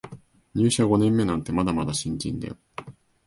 [0.53, 2.57] 入社五年目なんてまだまだ新人だよ